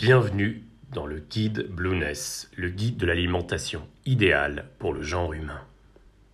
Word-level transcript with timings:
Bienvenue 0.00 0.64
dans 0.94 1.04
le 1.04 1.18
guide 1.18 1.68
Blueness, 1.68 2.50
le 2.56 2.70
guide 2.70 2.96
de 2.96 3.04
l'alimentation 3.04 3.82
idéale 4.06 4.64
pour 4.78 4.94
le 4.94 5.02
genre 5.02 5.34
humain. 5.34 5.60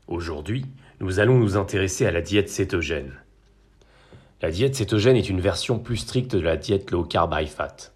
Aujourd'hui, 0.07 0.67
nous 1.01 1.19
allons 1.19 1.37
nous 1.37 1.57
intéresser 1.57 2.07
à 2.07 2.13
la 2.13 2.21
diète 2.21 2.49
cétogène. 2.49 3.15
La 4.41 4.53
diète 4.53 4.77
cétogène 4.77 5.17
est 5.17 5.29
une 5.29 5.41
version 5.41 5.81
plus 5.81 5.97
stricte 5.97 6.37
de 6.37 6.43
la 6.43 6.57
diète 6.57 6.93
low 6.93 7.03
carb 7.03 7.35
high 7.37 7.49
fat. 7.49 7.91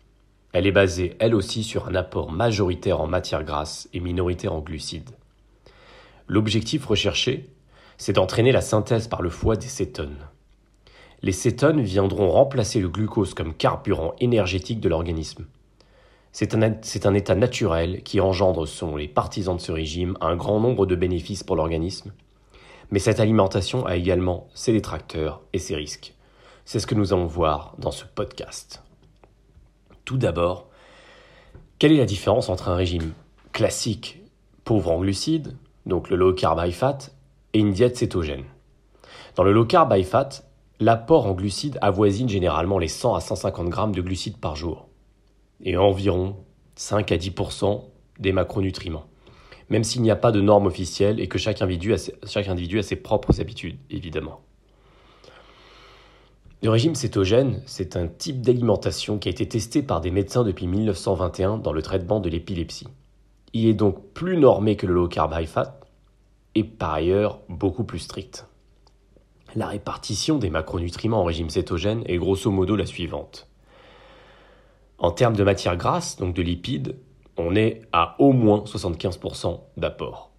Elle 0.53 0.67
est 0.67 0.73
basée, 0.73 1.15
elle 1.21 1.37
aussi, 1.37 1.63
sur 1.63 1.87
un 1.87 1.95
apport 1.95 2.33
majoritaire 2.33 3.01
en 3.01 3.07
matières 3.07 3.45
grasses 3.45 3.89
et 3.93 4.01
minoritaire 4.01 4.53
en 4.53 4.63
glucides. 4.63 5.11
L'objectif 6.27 6.85
recherché, 6.85 7.49
c'est 7.97 8.15
d'entraîner 8.15 8.51
la 8.51 8.61
synthèse 8.61 9.07
par 9.07 9.23
le 9.23 9.31
foie 9.31 9.55
des 9.55 9.69
cétones. 9.69 10.19
Les 11.23 11.31
cétones 11.31 11.81
viendront 11.81 12.29
remplacer 12.29 12.81
le 12.81 12.89
glucose 12.89 13.35
comme 13.35 13.55
carburant 13.55 14.17
énergétique 14.19 14.81
de 14.81 14.89
l'organisme. 14.89 15.47
C'est 16.33 16.55
un, 16.55 17.15
état 17.15 17.35
naturel 17.35 18.03
qui 18.05 18.21
engendre, 18.21 18.67
selon 18.67 18.97
les 18.97 19.09
partisans 19.09 19.57
de 19.57 19.61
ce 19.61 19.73
régime, 19.73 20.17
un 20.21 20.37
grand 20.37 20.61
nombre 20.61 20.87
de 20.87 20.95
bénéfices 20.95 21.43
pour 21.43 21.57
l'organisme. 21.57 22.13
Mais 22.93 23.01
cette 23.01 23.19
alimentation 23.19 23.85
a 23.85 23.97
également 23.97 24.47
ses 24.55 24.73
détracteurs 24.73 25.43
et 25.53 25.59
ses 25.59 25.75
risques. 25.75 26.15
C'est 26.65 26.79
ce 26.79 26.87
que 26.87 26.95
nous 26.95 27.13
allons 27.13 27.27
voir 27.27 27.75
dans 27.79 27.91
ce 27.91 28.05
podcast. 28.05 28.83
Tout 30.05 30.19
d'abord, 30.19 30.69
quelle 31.81 31.93
est 31.93 31.99
la 31.99 32.05
différence 32.05 32.49
entre 32.49 32.69
un 32.69 32.77
régime 32.77 33.13
classique 33.53 34.21
pauvre 34.65 34.93
en 34.93 35.01
glucides, 35.01 35.57
donc 35.87 36.11
le 36.11 36.17
low 36.17 36.33
carb 36.33 36.61
high 36.65 36.73
fat, 36.73 36.99
et 37.55 37.59
une 37.59 37.73
diète 37.73 37.97
cétogène? 37.97 38.45
Dans 39.35 39.43
le 39.43 39.53
low 39.53 39.65
carb 39.65 39.93
high 39.93 40.05
fat, 40.05 40.45
l'apport 40.79 41.27
en 41.27 41.33
glucides 41.33 41.79
avoisine 41.83 42.29
généralement 42.29 42.79
les 42.79 42.89
100 42.89 43.17
à 43.17 43.21
150 43.21 43.69
grammes 43.69 43.95
de 43.95 44.03
glucides 44.03 44.37
par 44.37 44.55
jour 44.55 44.90
et 45.65 45.77
environ 45.77 46.37
5 46.77 47.13
à 47.13 47.17
10% 47.17 47.85
des 48.19 48.33
macronutriments, 48.33 49.07
même 49.69 49.85
s'il 49.85 50.03
n'y 50.03 50.11
a 50.11 50.17
pas 50.17 50.33
de 50.33 50.41
normes 50.41 50.67
officielles 50.67 51.21
et 51.21 51.29
que 51.29 51.39
chaque 51.39 51.63
individu, 51.63 51.93
a 51.93 51.99
ses, 51.99 52.15
chaque 52.27 52.49
individu 52.49 52.79
a 52.79 52.83
ses 52.83 52.97
propres 52.97 53.41
habitudes, 53.41 53.79
évidemment. 53.91 54.41
Le 56.63 56.69
régime 56.69 56.95
cétogène, 56.95 57.63
c'est 57.65 57.97
un 57.97 58.07
type 58.07 58.43
d'alimentation 58.43 59.19
qui 59.19 59.29
a 59.29 59.31
été 59.31 59.49
testé 59.49 59.83
par 59.83 60.03
des 60.03 60.11
médecins 60.11 60.45
depuis 60.45 60.67
1921 60.67 61.57
dans 61.57 61.73
le 61.73 61.81
traitement 61.81 62.21
de 62.21 62.29
l'épilepsie. 62.29 62.89
Il 63.55 63.67
est 63.67 63.75
donc 63.75 64.13
plus 64.13 64.37
normé 64.37 64.77
que 64.77 64.87
le 64.87 64.93
low 64.93 65.09
carb 65.09 65.33
high 65.35 65.47
fat 65.49 65.81
et 66.55 66.65
par 66.65 66.93
ailleurs 66.93 67.41
beaucoup 67.49 67.85
plus 67.85 67.99
strict. 67.99 68.47
La 69.57 69.67
répartition 69.67 70.39
des 70.39 70.51
macronutriments 70.51 71.23
en 71.23 71.25
régime 71.25 71.51
cétogène 71.51 72.03
est 72.07 72.19
grosso 72.19 72.51
modo 72.51 72.77
la 72.77 72.87
suivante. 72.87 73.50
En 75.01 75.13
termes 75.13 75.35
de 75.35 75.45
matière 75.45 75.79
grasse, 75.79 76.19
donc 76.19 76.35
de 76.35 76.43
lipides, 76.43 76.95
on 77.39 77.57
est 77.57 77.81
à 77.91 78.17
au 78.19 78.33
moins 78.33 78.65
75% 78.65 79.61
d'apport. 79.79 80.31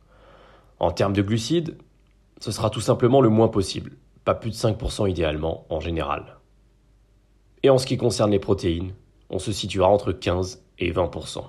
En 0.79 0.91
termes 0.91 1.13
de 1.13 1.23
glucides, 1.23 1.79
ce 2.39 2.51
sera 2.51 2.69
tout 2.69 2.79
simplement 2.79 3.21
le 3.21 3.29
moins 3.29 3.47
possible, 3.47 3.97
pas 4.23 4.35
plus 4.35 4.51
de 4.51 4.55
5% 4.55 5.09
idéalement 5.09 5.65
en 5.69 5.79
général. 5.79 6.37
Et 7.63 7.71
en 7.71 7.79
ce 7.79 7.87
qui 7.87 7.97
concerne 7.97 8.29
les 8.29 8.37
protéines, 8.37 8.93
on 9.31 9.39
se 9.39 9.51
situera 9.51 9.87
entre 9.87 10.11
15 10.11 10.63
et 10.77 10.91
20%. 10.91 11.43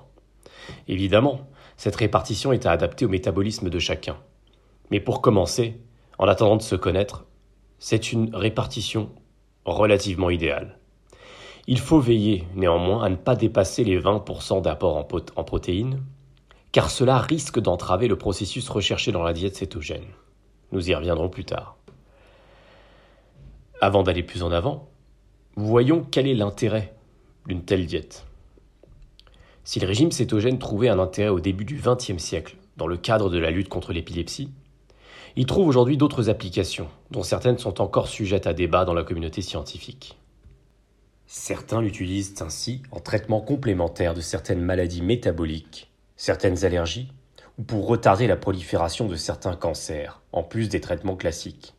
Évidemment, 0.87 1.47
cette 1.77 1.95
répartition 1.95 2.51
est 2.51 2.65
à 2.65 2.71
adapter 2.71 3.05
au 3.05 3.09
métabolisme 3.09 3.69
de 3.69 3.79
chacun. 3.79 4.17
Mais 4.89 4.99
pour 4.99 5.21
commencer, 5.21 5.79
en 6.17 6.27
attendant 6.27 6.57
de 6.57 6.63
se 6.63 6.75
connaître, 6.75 7.25
c'est 7.77 8.11
une 8.11 8.35
répartition 8.35 9.11
relativement 9.65 10.31
idéale. 10.31 10.79
Il 11.67 11.79
faut 11.79 11.99
veiller 11.99 12.45
néanmoins 12.55 13.03
à 13.03 13.09
ne 13.09 13.15
pas 13.15 13.35
dépasser 13.35 13.83
les 13.83 13.99
20% 13.99 14.61
d'apport 14.61 14.97
en, 14.97 15.07
en 15.35 15.43
protéines, 15.43 16.03
car 16.73 16.89
cela 16.89 17.19
risque 17.19 17.59
d'entraver 17.59 18.07
le 18.07 18.17
processus 18.17 18.67
recherché 18.67 19.11
dans 19.11 19.23
la 19.23 19.31
diète 19.31 19.55
cétogène. 19.55 20.05
Nous 20.71 20.89
y 20.89 20.95
reviendrons 20.95 21.29
plus 21.29 21.45
tard. 21.45 21.77
Avant 23.79 24.03
d'aller 24.03 24.23
plus 24.23 24.43
en 24.43 24.51
avant, 24.51 24.89
voyons 25.55 26.05
quel 26.09 26.27
est 26.27 26.33
l'intérêt 26.33 26.93
d'une 27.47 27.63
telle 27.63 27.85
diète. 27.85 28.25
Si 29.63 29.79
le 29.79 29.87
régime 29.87 30.11
cétogène 30.11 30.59
trouvait 30.59 30.89
un 30.89 30.99
intérêt 30.99 31.29
au 31.29 31.39
début 31.39 31.63
du 31.63 31.79
XXe 31.81 32.17
siècle 32.17 32.57
dans 32.75 32.87
le 32.87 32.97
cadre 32.97 33.29
de 33.29 33.37
la 33.37 33.51
lutte 33.51 33.69
contre 33.69 33.93
l'épilepsie, 33.93 34.51
il 35.35 35.45
trouve 35.45 35.67
aujourd'hui 35.67 35.97
d'autres 35.97 36.29
applications, 36.29 36.87
dont 37.11 37.23
certaines 37.23 37.57
sont 37.57 37.81
encore 37.81 38.07
sujettes 38.07 38.47
à 38.47 38.53
débat 38.53 38.83
dans 38.83 38.93
la 38.93 39.03
communauté 39.03 39.41
scientifique. 39.41 40.17
Certains 41.25 41.81
l'utilisent 41.81 42.35
ainsi 42.41 42.83
en 42.91 42.99
traitement 42.99 43.41
complémentaire 43.41 44.13
de 44.13 44.21
certaines 44.21 44.61
maladies 44.61 45.01
métaboliques, 45.01 45.91
certaines 46.15 46.65
allergies, 46.65 47.11
ou 47.57 47.63
pour 47.63 47.87
retarder 47.87 48.27
la 48.27 48.35
prolifération 48.35 49.07
de 49.07 49.15
certains 49.15 49.55
cancers, 49.55 50.21
en 50.31 50.43
plus 50.43 50.69
des 50.69 50.81
traitements 50.81 51.15
classiques. 51.15 51.73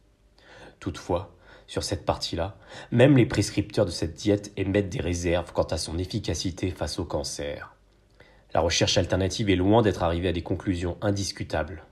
Toutefois, 0.81 1.35
sur 1.67 1.83
cette 1.83 2.05
partie-là, 2.05 2.57
même 2.91 3.17
les 3.17 3.27
prescripteurs 3.27 3.87
de 3.87 3.91
cette 3.91 4.15
diète 4.15 4.53
émettent 4.57 4.91
des 4.91 5.01
réserves 5.01 5.53
quant 5.53 5.63
à 5.63 5.79
son 5.79 5.99
efficacité 5.99 6.71
face 6.71 6.99
au 6.99 7.05
cancer. 7.05 7.75
La 8.53 8.61
recherche 8.61 8.99
alternative 8.99 9.51
est 9.51 9.57
loin 9.57 9.83
d'être 9.83 10.03
arrivée 10.03 10.29
à 10.29 10.33
des 10.33 10.43
conclusions 10.43 10.97
indiscutables. 11.01 11.85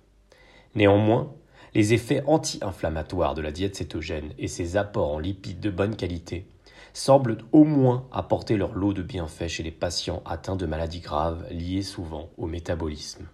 Néanmoins, 0.74 1.34
les 1.74 1.94
effets 1.94 2.22
anti-inflammatoires 2.26 3.34
de 3.34 3.42
la 3.42 3.50
diète 3.50 3.76
cétogène 3.76 4.32
et 4.38 4.48
ses 4.48 4.76
apports 4.76 5.12
en 5.12 5.19
lipides 5.19 5.60
de 5.60 5.70
bonne 5.70 5.96
qualité 5.96 6.46
semblent 6.92 7.38
au 7.53 7.64
moins 7.64 8.06
apporter 8.12 8.56
leur 8.56 8.75
lot 8.75 8.92
de 8.92 9.03
bienfaits 9.03 9.48
chez 9.48 9.62
les 9.62 9.70
patients 9.70 10.22
atteints 10.25 10.56
de 10.56 10.66
maladies 10.66 11.00
graves 11.00 11.47
liées 11.50 11.82
souvent 11.82 12.30
au 12.36 12.47
métabolisme. 12.47 13.26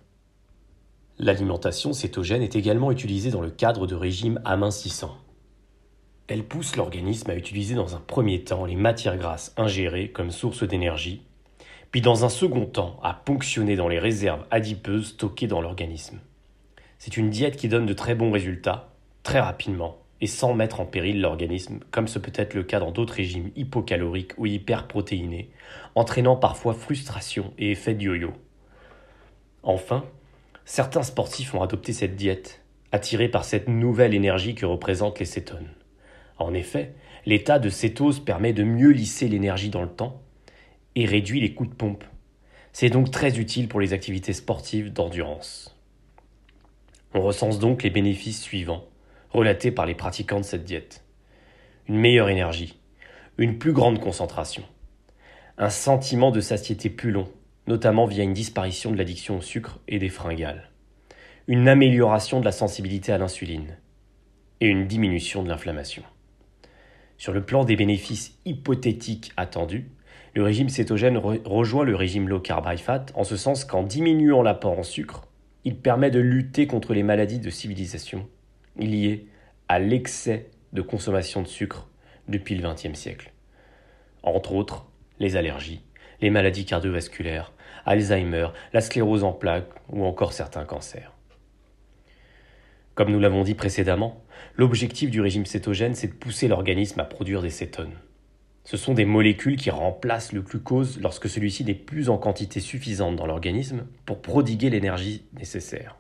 L'alimentation 1.19 1.93
cétogène 1.93 2.43
est 2.43 2.55
également 2.55 2.93
utilisée 2.93 3.31
dans 3.31 3.41
le 3.41 3.51
cadre 3.51 3.87
de 3.87 3.97
régimes 3.97 4.41
amincissants. 4.45 5.17
Elle 6.29 6.45
pousse 6.45 6.77
l'organisme 6.77 7.31
à 7.31 7.35
utiliser 7.35 7.75
dans 7.75 7.97
un 7.97 8.01
premier 8.01 8.45
temps 8.45 8.65
les 8.65 8.77
matières 8.77 9.17
grasses 9.17 9.53
ingérées 9.57 10.13
comme 10.13 10.31
source 10.31 10.63
d'énergie, 10.63 11.23
puis 11.91 12.03
dans 12.03 12.25
un 12.25 12.29
second 12.29 12.67
temps 12.67 13.01
à 13.03 13.15
ponctionner 13.15 13.75
dans 13.75 13.89
les 13.89 13.99
réserves 13.99 14.45
adipeuses 14.51 15.09
stockées 15.09 15.47
dans 15.47 15.61
l'organisme. 15.61 16.21
C'est 16.99 17.17
une 17.17 17.31
diète 17.31 17.57
qui 17.57 17.69
donne 17.69 17.87
de 17.87 17.95
très 17.95 18.15
bons 18.15 18.31
résultats, 18.31 18.93
très 19.23 19.41
rapidement, 19.41 19.99
et 20.21 20.27
sans 20.27 20.55
mettre 20.55 20.81
en 20.81 20.87
péril 20.87 21.21
l'organisme, 21.21 21.81
comme 21.91 22.09
ce 22.09 22.19
peut 22.19 22.33
être 22.35 22.55
le 22.55 22.65
cas 22.65 22.81
dans 22.81 22.91
d'autres 22.91 23.15
régimes 23.15 23.51
hypocaloriques 23.57 24.33
ou 24.37 24.47
hyperprotéinés, 24.47 25.51
entraînant 25.95 26.37
parfois 26.37 26.75
frustration 26.75 27.53
et 27.59 27.71
effet 27.71 27.95
de 27.95 28.03
yo-yo. 28.03 28.33
Enfin, 29.63 30.05
certains 30.65 31.03
sportifs 31.03 31.55
ont 31.55 31.63
adopté 31.63 31.93
cette 31.93 32.17
diète, 32.17 32.63
attirés 32.91 33.29
par 33.29 33.45
cette 33.45 33.69
nouvelle 33.69 34.15
énergie 34.15 34.55
que 34.55 34.67
représentent 34.67 35.21
les 35.21 35.25
cétones. 35.25 35.69
En 36.39 36.55
effet, 36.55 36.95
l'état 37.27 37.59
de 37.59 37.69
cétose 37.69 38.21
permet 38.21 38.53
de 38.53 38.65
mieux 38.65 38.91
lisser 38.91 39.29
l'énergie 39.29 39.71
dans 39.71 39.83
le 39.83 39.89
temps 39.89 40.23
et 40.95 41.05
réduit 41.05 41.41
les 41.41 41.55
coups 41.55 41.71
de 41.71 41.75
pompe. 41.75 42.05
C'est 42.73 42.91
donc 42.91 43.11
très 43.11 43.39
utile 43.39 43.69
pour 43.69 43.81
les 43.81 43.93
activités 43.93 44.33
sportives 44.33 44.93
d'endurance. 44.93 45.77
On 47.15 47.21
recense 47.21 47.59
donc 47.59 47.83
les 47.83 47.91
bénéfices 47.91 48.43
suivants 48.43 48.88
relatés 49.31 49.71
par 49.71 49.87
les 49.87 49.95
pratiquants 49.95 50.41
de 50.41 50.45
cette 50.45 50.65
diète. 50.65 51.05
Une 51.89 51.99
meilleure 51.99 52.29
énergie, 52.29 52.79
une 53.39 53.59
plus 53.59 53.73
grande 53.73 54.01
concentration, 54.01 54.63
un 55.59 55.71
sentiment 55.71 56.31
de 56.31 56.41
satiété 56.41 56.91
plus 56.91 57.11
long, 57.11 57.29
notamment 57.67 58.07
via 58.07 58.25
une 58.25 58.33
disparition 58.33 58.91
de 58.91 58.97
l'addiction 58.97 59.39
au 59.39 59.41
sucre 59.41 59.81
et 59.89 59.99
des 59.99 60.09
fringales, 60.09 60.71
une 61.47 61.69
amélioration 61.69 62.41
de 62.41 62.45
la 62.45 62.53
sensibilité 62.53 63.13
à 63.13 63.19
l'insuline 63.19 63.77
et 64.61 64.69
une 64.69 64.87
diminution 64.87 65.43
de 65.43 65.49
l'inflammation. 65.49 66.03
Sur 67.17 67.33
le 67.33 67.45
plan 67.45 67.65
des 67.65 67.77
bénéfices 67.77 68.39
hypothétiques 68.45 69.33
attendus, 69.37 69.91
le 70.35 70.43
régime 70.43 70.69
cétogène 70.69 71.17
rejoint 71.17 71.85
le 71.85 71.97
régime 71.97 72.29
low 72.29 72.39
carb 72.39 72.67
high 72.71 72.79
fat 72.79 73.07
en 73.15 73.25
ce 73.25 73.37
sens 73.37 73.65
qu'en 73.65 73.83
diminuant 73.83 74.43
l'apport 74.43 74.79
en 74.79 74.83
sucre, 74.83 75.27
il 75.65 75.77
permet 75.77 76.11
de 76.11 76.21
lutter 76.21 76.67
contre 76.67 76.95
les 76.95 77.03
maladies 77.03 77.41
de 77.41 77.51
civilisation 77.51 78.29
liées 78.87 79.27
à 79.69 79.79
l'excès 79.79 80.51
de 80.73 80.83
consommation 80.83 81.43
de 81.43 81.49
sucre 81.49 81.89
depuis 82.29 82.55
le 82.55 82.69
XXe 82.69 82.99
siècle. 82.99 83.33
Entre 84.23 84.53
autres, 84.53 84.87
les 85.19 85.37
allergies, 85.37 85.83
les 86.21 86.31
maladies 86.31 86.65
cardiovasculaires, 86.65 87.53
Alzheimer, 87.87 88.49
la 88.73 88.81
sclérose 88.81 89.25
en 89.25 89.33
plaques 89.33 89.71
ou 89.89 90.05
encore 90.05 90.33
certains 90.33 90.65
cancers. 90.65 91.13
Comme 92.95 93.13
nous 93.13 93.21
l'avons 93.21 93.45
dit 93.45 93.55
précédemment, 93.55 94.25
l'objectif 94.57 95.11
du 95.11 95.21
régime 95.21 95.47
cétogène, 95.47 95.95
c'est 95.95 96.09
de 96.09 96.13
pousser 96.13 96.49
l'organisme 96.49 97.01
à 97.01 97.05
produire 97.05 97.43
des 97.43 97.51
cétones. 97.51 97.95
Ce 98.65 98.77
sont 98.77 98.93
des 98.93 99.07
molécules 99.07 99.57
qui 99.57 99.71
remplacent 99.71 100.33
le 100.33 100.43
glucose 100.43 101.01
lorsque 101.01 101.29
celui-ci 101.29 101.65
n'est 101.65 101.75
plus 101.75 102.11
en 102.11 102.19
quantité 102.19 102.61
suffisante 102.61 103.17
dans 103.17 103.27
l'organisme 103.27 103.87
pour 104.05 104.21
prodiguer 104.21 104.69
l'énergie 104.69 105.25
nécessaire. 105.33 105.97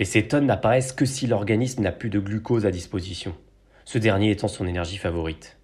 Les 0.00 0.06
cétones 0.06 0.46
n'apparaissent 0.46 0.94
que 0.94 1.04
si 1.04 1.26
l'organisme 1.26 1.82
n'a 1.82 1.92
plus 1.92 2.08
de 2.08 2.18
glucose 2.18 2.64
à 2.64 2.70
disposition, 2.70 3.34
ce 3.84 3.98
dernier 3.98 4.30
étant 4.30 4.48
son 4.48 4.66
énergie 4.66 4.96
favorite. 4.96 5.58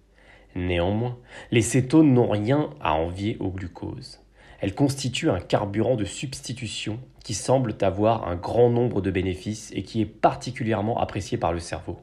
Néanmoins, 0.53 1.17
les 1.49 1.63
cétones 1.63 2.13
n'ont 2.13 2.29
rien 2.29 2.69
à 2.79 2.93
envier 2.93 3.37
au 3.39 3.49
glucose. 3.49 4.19
Elles 4.59 4.75
constituent 4.75 5.31
un 5.31 5.39
carburant 5.39 5.95
de 5.95 6.05
substitution 6.05 6.99
qui 7.23 7.33
semble 7.33 7.73
avoir 7.81 8.27
un 8.27 8.35
grand 8.35 8.69
nombre 8.69 9.01
de 9.01 9.09
bénéfices 9.09 9.71
et 9.73 9.81
qui 9.81 10.01
est 10.01 10.05
particulièrement 10.05 10.99
apprécié 10.99 11.39
par 11.39 11.51
le 11.51 11.59
cerveau. 11.59 11.97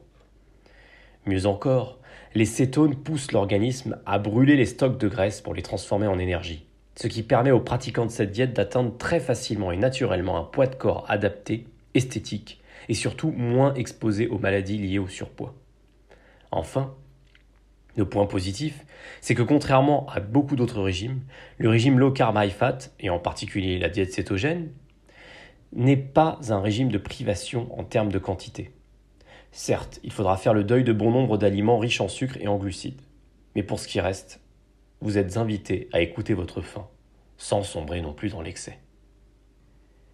Mieux 1.25 1.45
encore, 1.45 1.99
les 2.33 2.43
cétones 2.43 2.97
poussent 2.97 3.31
l'organisme 3.31 3.97
à 4.05 4.19
brûler 4.19 4.57
les 4.57 4.65
stocks 4.65 4.99
de 4.99 5.07
graisse 5.07 5.39
pour 5.39 5.53
les 5.53 5.61
transformer 5.61 6.07
en 6.07 6.19
énergie, 6.19 6.67
ce 6.97 7.07
qui 7.07 7.23
permet 7.23 7.51
aux 7.51 7.61
pratiquants 7.61 8.05
de 8.05 8.11
cette 8.11 8.33
diète 8.33 8.51
d'atteindre 8.51 8.97
très 8.97 9.21
facilement 9.21 9.71
et 9.71 9.77
naturellement 9.77 10.37
un 10.37 10.43
poids 10.43 10.67
de 10.67 10.75
corps 10.75 11.05
adapté, 11.07 11.67
esthétique 11.95 12.61
et 12.87 12.93
surtout 12.93 13.31
moins 13.31 13.73
exposé 13.73 14.27
aux 14.27 14.37
maladies 14.37 14.77
liées 14.77 14.99
au 14.99 15.07
surpoids. 15.07 15.55
Enfin, 16.51 16.93
le 17.95 18.07
point 18.07 18.25
positif, 18.25 18.85
c'est 19.21 19.35
que 19.35 19.41
contrairement 19.41 20.07
à 20.09 20.19
beaucoup 20.19 20.55
d'autres 20.55 20.81
régimes, 20.81 21.21
le 21.57 21.69
régime 21.69 21.97
low 21.97 22.11
carb 22.11 22.37
high 22.37 22.51
fat, 22.51 22.77
et 22.99 23.09
en 23.09 23.19
particulier 23.19 23.79
la 23.79 23.89
diète 23.89 24.13
cétogène, 24.13 24.71
n'est 25.73 25.97
pas 25.97 26.39
un 26.49 26.61
régime 26.61 26.89
de 26.89 26.97
privation 26.97 27.67
en 27.77 27.83
termes 27.83 28.11
de 28.11 28.19
quantité. 28.19 28.71
Certes, 29.51 29.99
il 30.03 30.11
faudra 30.11 30.37
faire 30.37 30.53
le 30.53 30.63
deuil 30.63 30.83
de 30.83 30.93
bon 30.93 31.11
nombre 31.11 31.37
d'aliments 31.37 31.79
riches 31.79 32.01
en 32.01 32.07
sucre 32.09 32.37
et 32.41 32.47
en 32.47 32.57
glucides. 32.57 33.01
Mais 33.55 33.63
pour 33.63 33.79
ce 33.79 33.87
qui 33.87 34.01
reste, 34.01 34.41
vous 34.99 35.17
êtes 35.17 35.37
invité 35.37 35.89
à 35.93 36.01
écouter 36.01 36.33
votre 36.33 36.61
faim, 36.61 36.87
sans 37.37 37.63
sombrer 37.63 38.01
non 38.01 38.13
plus 38.13 38.29
dans 38.29 38.41
l'excès. 38.41 38.79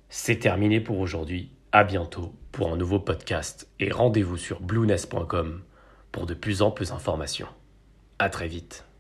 C'est 0.10 0.38
terminé 0.38 0.80
pour 0.80 1.00
aujourd'hui. 1.00 1.51
À 1.73 1.85
bientôt 1.85 2.33
pour 2.51 2.73
un 2.73 2.75
nouveau 2.75 3.00
podcast 3.00 3.69
et 3.79 3.91
rendez-vous 3.91 4.35
sur 4.35 4.59
blueness.com 4.59 5.62
pour 6.12 6.25
de 6.25 6.33
plus 6.33 6.62
amples 6.62 6.91
informations. 6.91 7.47
À 8.19 8.29
très 8.29 8.50
vite. 8.50 8.91